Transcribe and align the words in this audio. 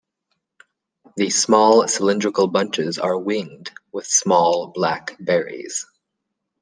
The 1.15 1.29
small, 1.29 1.87
cylindrical 1.87 2.47
bunches 2.47 2.97
are 2.97 3.15
winged, 3.19 3.69
with 3.91 4.07
small 4.07 4.69
black 4.69 5.15
berries. 5.19 5.85